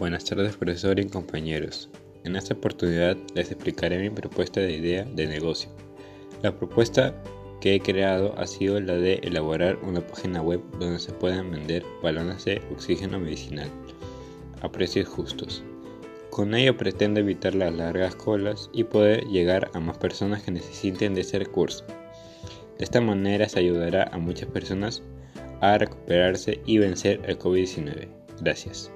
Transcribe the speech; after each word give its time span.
Buenas 0.00 0.24
tardes 0.24 0.56
profesor 0.56 0.98
y 0.98 1.06
compañeros. 1.08 1.90
En 2.24 2.34
esta 2.34 2.54
oportunidad 2.54 3.18
les 3.34 3.50
explicaré 3.50 3.98
mi 3.98 4.08
propuesta 4.08 4.58
de 4.58 4.72
idea 4.72 5.04
de 5.04 5.26
negocio. 5.26 5.70
La 6.40 6.56
propuesta 6.56 7.14
que 7.60 7.74
he 7.74 7.80
creado 7.80 8.34
ha 8.38 8.46
sido 8.46 8.80
la 8.80 8.94
de 8.94 9.16
elaborar 9.22 9.76
una 9.82 10.00
página 10.00 10.40
web 10.40 10.62
donde 10.78 11.00
se 11.00 11.12
puedan 11.12 11.50
vender 11.50 11.84
balones 12.02 12.46
de 12.46 12.62
oxígeno 12.72 13.20
medicinal 13.20 13.68
a 14.62 14.72
precios 14.72 15.06
justos. 15.06 15.62
Con 16.30 16.54
ello 16.54 16.78
pretendo 16.78 17.20
evitar 17.20 17.54
las 17.54 17.74
largas 17.74 18.14
colas 18.14 18.70
y 18.72 18.84
poder 18.84 19.26
llegar 19.26 19.70
a 19.74 19.80
más 19.80 19.98
personas 19.98 20.42
que 20.42 20.50
necesiten 20.50 21.12
de 21.12 21.20
ese 21.20 21.40
recurso. 21.40 21.84
De 22.78 22.84
esta 22.84 23.02
manera 23.02 23.50
se 23.50 23.58
ayudará 23.58 24.04
a 24.04 24.16
muchas 24.16 24.48
personas 24.48 25.02
a 25.60 25.76
recuperarse 25.76 26.62
y 26.64 26.78
vencer 26.78 27.20
el 27.26 27.38
COVID-19. 27.38 28.08
Gracias. 28.40 28.90